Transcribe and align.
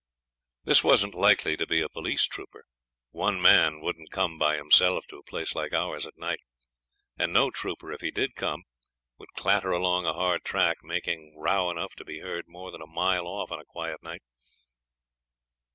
This 0.63 0.83
wasn't 0.83 1.13
likely 1.13 1.55
to 1.55 1.67
be 1.67 1.79
a 1.79 1.87
police 1.87 2.23
trooper. 2.25 2.65
One 3.11 3.39
man 3.39 3.81
wouldn't 3.81 4.09
come 4.09 4.39
by 4.39 4.55
himself 4.57 5.05
to 5.09 5.17
a 5.17 5.23
place 5.23 5.53
like 5.53 5.73
ours 5.73 6.07
at 6.07 6.17
night; 6.17 6.39
and 7.19 7.31
no 7.31 7.51
trooper, 7.51 7.91
if 7.93 8.01
he 8.01 8.09
did 8.09 8.33
come, 8.33 8.63
would 9.19 9.31
clatter 9.35 9.69
along 9.71 10.07
a 10.07 10.13
hard 10.13 10.43
track, 10.43 10.77
making 10.81 11.35
row 11.37 11.69
enough 11.69 11.93
to 11.97 12.03
be 12.03 12.17
heard 12.21 12.47
more 12.47 12.71
than 12.71 12.81
a 12.81 12.87
mile 12.87 13.27
off 13.27 13.51
on 13.51 13.59
a 13.59 13.65
quiet 13.65 14.01
night. 14.01 14.23